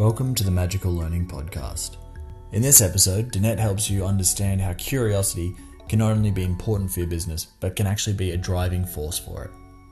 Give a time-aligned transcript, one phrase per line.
[0.00, 1.98] Welcome to the Magical Learning Podcast.
[2.52, 5.54] In this episode, Danette helps you understand how curiosity
[5.90, 9.18] can not only be important for your business, but can actually be a driving force
[9.18, 9.50] for it.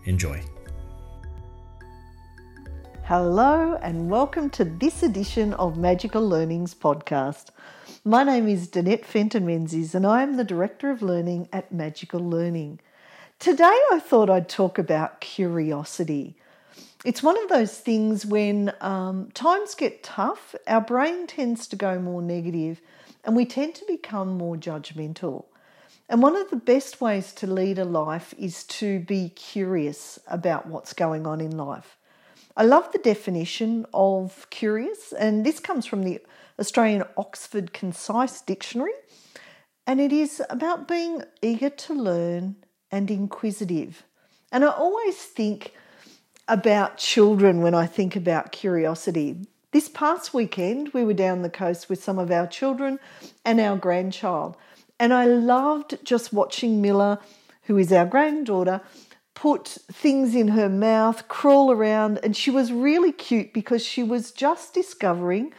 [0.09, 0.43] Enjoy.
[3.03, 7.51] Hello, and welcome to this edition of Magical Learnings Podcast.
[8.03, 12.21] My name is Danette Fenton Menzies, and I am the Director of Learning at Magical
[12.21, 12.81] Learning.
[13.39, 16.39] Today, I thought I'd talk about curiosity
[17.05, 21.99] it's one of those things when um, times get tough, our brain tends to go
[21.99, 22.81] more negative
[23.25, 25.45] and we tend to become more judgmental.
[26.09, 30.67] And one of the best ways to lead a life is to be curious about
[30.67, 31.99] what's going on in life.
[32.57, 36.21] I love the definition of curious, and this comes from the
[36.59, 38.95] Australian Oxford Concise Dictionary,
[39.87, 42.57] and it is about being eager to learn
[42.91, 44.03] and inquisitive.
[44.51, 45.75] And I always think
[46.49, 49.47] about children when I think about curiosity.
[49.71, 52.99] This past weekend, we were down the coast with some of our children
[53.45, 54.57] and our grandchild.
[54.99, 57.19] And I loved just watching Miller,
[57.65, 58.81] who is our granddaughter,
[59.35, 62.19] put things in her mouth, crawl around.
[62.23, 65.53] And she was really cute because she was just discovering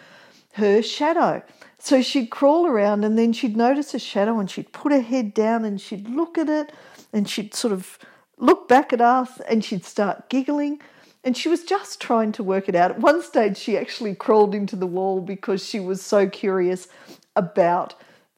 [0.54, 1.44] her shadow.
[1.78, 5.34] So she'd crawl around and then she'd notice a shadow and she'd put her head
[5.34, 6.74] down and she'd look at it
[7.14, 7.98] and she'd sort of
[8.40, 10.82] look back at us and she'd start giggling.
[11.24, 12.92] And she was just trying to work it out.
[12.92, 16.88] At one stage, she actually crawled into the wall because she was so curious
[17.36, 17.94] about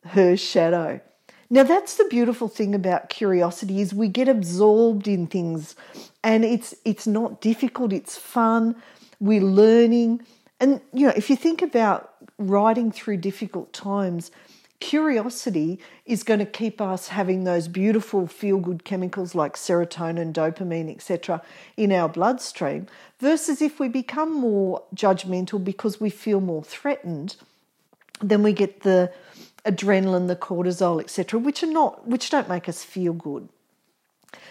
[0.07, 0.99] her shadow.
[1.49, 5.75] Now that's the beautiful thing about curiosity is we get absorbed in things
[6.23, 8.75] and it's it's not difficult, it's fun,
[9.19, 10.21] we're learning.
[10.61, 14.31] And you know, if you think about riding through difficult times,
[14.81, 20.93] curiosity is going to keep us having those beautiful feel good chemicals like serotonin, dopamine,
[20.93, 21.41] etc.,
[21.77, 22.87] in our bloodstream,
[23.19, 27.37] versus if we become more judgmental because we feel more threatened,
[28.19, 29.11] then we get the
[29.65, 33.47] adrenaline, the cortisol, etc., which are not which don't make us feel good.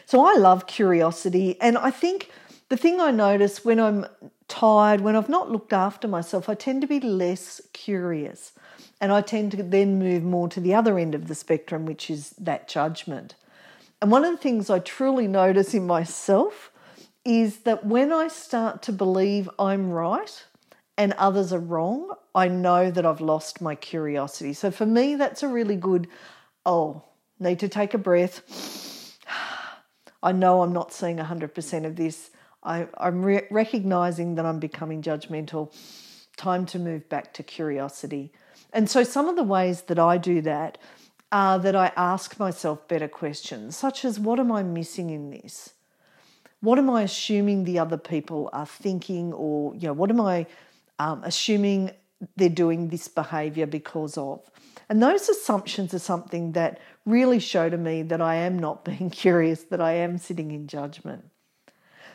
[0.06, 2.30] So I love curiosity, and I think
[2.68, 4.06] the thing I notice when I'm
[4.46, 8.52] tired, when I've not looked after myself, I tend to be less curious.
[9.00, 12.10] And I tend to then move more to the other end of the spectrum, which
[12.10, 13.34] is that judgment.
[14.02, 16.70] And one of the things I truly notice in myself
[17.24, 20.44] is that when I start to believe I'm right
[20.96, 24.52] and others are wrong, I know that I've lost my curiosity.
[24.52, 26.08] So for me, that's a really good,
[26.64, 27.02] oh,
[27.38, 29.16] need to take a breath.
[30.22, 32.30] I know I'm not seeing 100% of this.
[32.62, 35.74] I, am re- recognizing that I'm becoming judgmental.
[36.36, 38.32] Time to move back to curiosity.
[38.72, 40.78] And so, some of the ways that I do that
[41.32, 45.74] are that I ask myself better questions, such as what am I missing in this?
[46.60, 50.46] What am I assuming the other people are thinking, or you know, what am I
[50.98, 51.92] um, assuming
[52.36, 54.50] they're doing this behavior because of?
[54.88, 59.10] And those assumptions are something that really show to me that I am not being
[59.10, 61.24] curious, that I am sitting in judgment.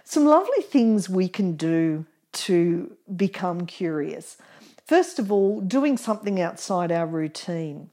[0.03, 4.37] Some lovely things we can do to become curious.
[4.85, 7.89] First of all, doing something outside our routine.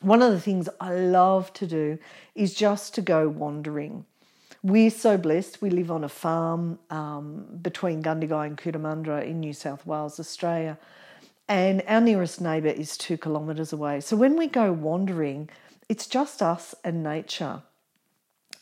[0.00, 1.98] One of the things I love to do
[2.34, 4.06] is just to go wandering.
[4.62, 5.60] We're so blessed.
[5.60, 10.78] We live on a farm um, between Gundagai and Cootamundra in New South Wales, Australia,
[11.48, 14.00] and our nearest neighbour is two kilometres away.
[14.00, 15.50] So when we go wandering,
[15.88, 17.62] it's just us and nature.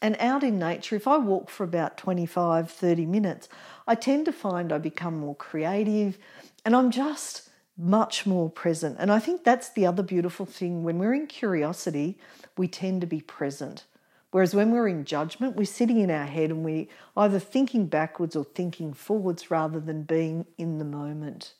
[0.03, 3.48] And out in nature, if I walk for about 25, 30 minutes,
[3.86, 6.19] I tend to find I become more creative
[6.65, 8.97] and I'm just much more present.
[8.99, 10.85] And I think that's the other beautiful thing.
[10.85, 12.19] When we're in curiosity,
[12.57, 13.85] we tend to be present.
[14.31, 16.87] Whereas when we're in judgment, we're sitting in our head and we're
[17.17, 21.55] either thinking backwards or thinking forwards rather than being in the moment.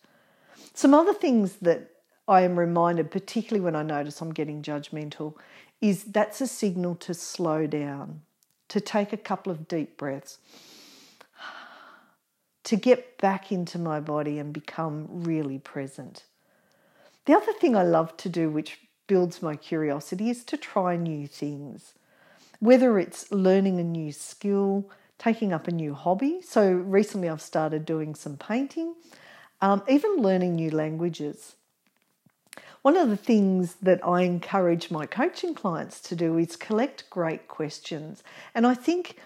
[0.73, 1.91] Some other things that
[2.27, 5.35] I am reminded, particularly when I notice I'm getting judgmental,
[5.81, 8.23] is that's a signal to slow down
[8.69, 10.39] to take a couple of deep breaths,
[12.65, 16.25] to get back into my body and become really present.
[17.27, 21.27] The other thing I love to do, which builds my curiosity, is to try new
[21.27, 21.94] things.
[22.61, 26.41] Whether it's learning a new skill, taking up a new hobby.
[26.43, 28.94] So recently I've started doing some painting,
[29.61, 31.55] um, even learning new languages.
[32.83, 37.49] One of the things that I encourage my coaching clients to do is collect great
[37.49, 38.23] questions.
[38.55, 39.17] And I think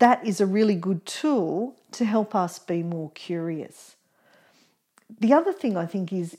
[0.00, 3.96] that is a really good tool to help us be more curious.
[5.20, 6.36] The other thing I think is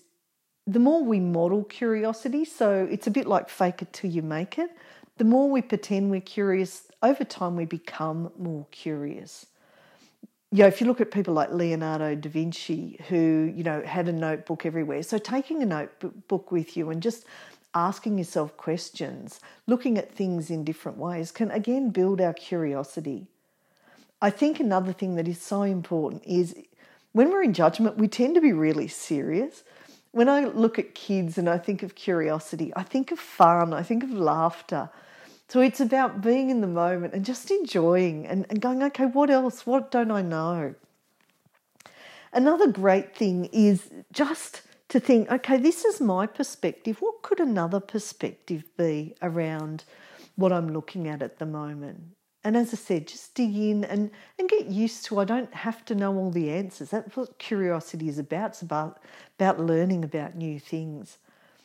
[0.68, 4.58] the more we model curiosity, so it's a bit like fake it till you make
[4.58, 4.72] it,
[5.18, 9.46] the more we pretend we're curious, over time we become more curious.
[10.52, 14.08] you know, if you look at people like Leonardo da Vinci, who, you know, had
[14.08, 15.04] a notebook everywhere.
[15.04, 17.26] So taking a notebook with you and just
[17.74, 23.28] asking yourself questions, looking at things in different ways can again build our curiosity.
[24.22, 26.56] I think another thing that is so important is
[27.12, 29.64] when we're in judgment, we tend to be really serious.
[30.12, 33.84] When I look at kids and I think of curiosity, I think of fun, I
[33.84, 34.90] think of laughter.
[35.48, 39.30] So it's about being in the moment and just enjoying and, and going, okay, what
[39.30, 39.66] else?
[39.66, 40.76] What don't I know?
[42.34, 46.98] Another great thing is just to think, okay, this is my perspective.
[47.00, 49.84] What could another perspective be around
[50.36, 52.02] what I'm looking at at the moment?
[52.46, 55.84] And as I said, just dig in and, and get used to I don't have
[55.86, 56.92] to know all the answers.
[56.92, 58.52] That's what curiosity is about.
[58.52, 59.02] It's about,
[59.40, 61.18] about learning about new things.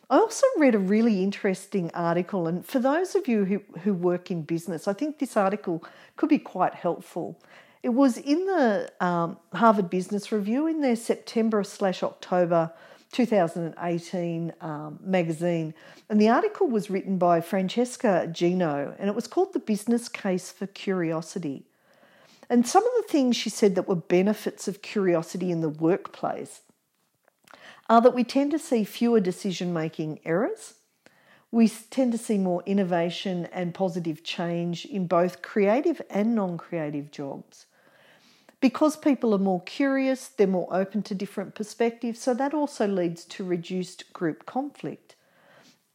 [0.09, 4.31] I also read a really interesting article, and for those of you who, who work
[4.31, 5.85] in business, I think this article
[6.17, 7.39] could be quite helpful.
[7.83, 12.73] It was in the um, Harvard Business Review in their September slash October
[13.13, 15.75] 2018 um, magazine,
[16.09, 20.51] and the article was written by Francesca Gino, and it was called The Business Case
[20.51, 21.65] for Curiosity.
[22.49, 26.63] And some of the things she said that were benefits of curiosity in the workplace
[27.89, 30.75] are that we tend to see fewer decision making errors.
[31.53, 37.11] We tend to see more innovation and positive change in both creative and non creative
[37.11, 37.67] jobs.
[38.61, 43.25] Because people are more curious, they're more open to different perspectives, so that also leads
[43.27, 45.17] to reduced group conflict.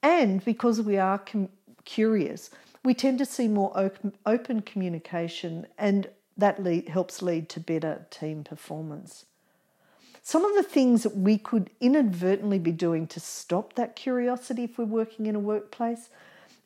[0.02, 1.50] And because we are com-
[1.84, 2.50] curious,
[2.84, 8.44] we tend to see more open, open communication, and that helps lead to better team
[8.44, 9.26] performance.
[10.22, 14.78] Some of the things that we could inadvertently be doing to stop that curiosity if
[14.78, 16.10] we're working in a workplace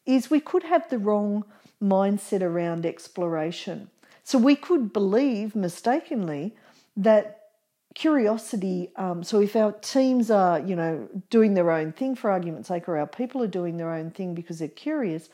[0.05, 1.43] is we could have the wrong
[1.83, 3.89] mindset around exploration.
[4.29, 6.53] So we could believe mistakenly
[6.95, 7.47] that
[7.95, 8.91] curiosity.
[8.95, 12.87] Um, so if our teams are, you know, doing their own thing for argument's sake,
[12.87, 15.29] or our people are doing their own thing because they're curious,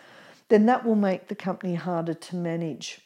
[0.47, 3.01] then that will make the company harder to manage.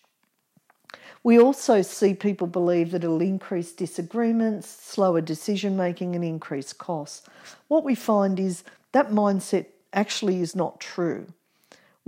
[1.24, 7.27] We also see people believe that it'll increase disagreements, slower decision making, and increase costs.
[7.68, 11.33] What we find is that mindset actually is not true.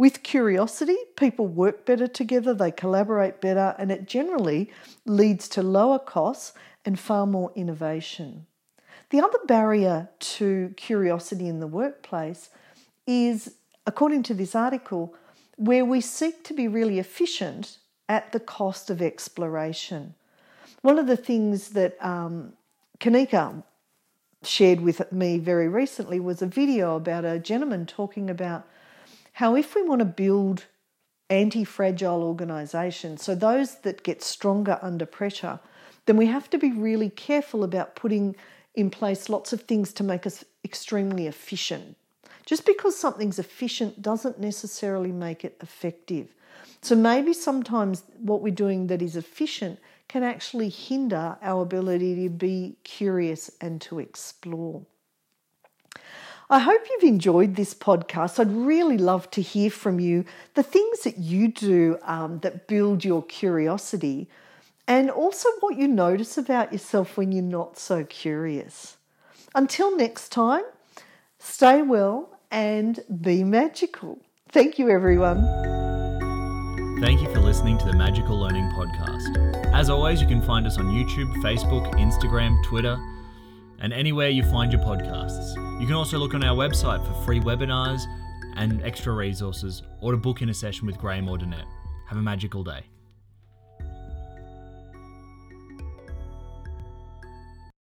[0.01, 4.71] With curiosity, people work better together, they collaborate better, and it generally
[5.06, 6.53] leads to lower costs
[6.83, 8.48] and far more innovation.
[9.12, 12.50] The other barrier to curiosity in the workplace
[13.06, 13.53] is,
[13.86, 15.13] according to this article,
[15.57, 17.77] where we seek to be really efficient
[18.09, 20.15] at the cost of exploration.
[20.81, 22.53] One of the things that um,
[23.00, 23.62] Kanika
[24.42, 28.65] shared with me very recently was a video about a gentleman talking about
[29.33, 30.65] how if we want to build
[31.29, 35.59] anti fragile organisations, so those that get stronger under pressure,
[36.05, 38.35] then we have to be really careful about putting
[38.75, 41.95] in place lots of things to make us extremely efficient.
[42.45, 46.33] Just because something's efficient doesn't necessarily make it effective.
[46.81, 52.29] So maybe sometimes what we're doing that is efficient can actually hinder our ability to
[52.29, 54.81] be curious and to explore.
[56.51, 58.38] I hope you've enjoyed this podcast.
[58.38, 63.06] I'd really love to hear from you the things that you do um, that build
[63.06, 64.27] your curiosity
[64.86, 68.98] and also what you notice about yourself when you're not so curious.
[69.56, 70.63] Until next time,
[71.39, 74.20] stay well and be magical.
[74.50, 75.43] Thank you, everyone.
[77.00, 79.72] Thank you for listening to the Magical Learning Podcast.
[79.74, 83.00] As always, you can find us on YouTube, Facebook, Instagram, Twitter,
[83.81, 85.55] and anywhere you find your podcasts.
[85.79, 88.01] You can also look on our website for free webinars
[88.55, 91.67] and extra resources or to book in a session with Graham or Danette.
[92.07, 92.83] Have a magical day.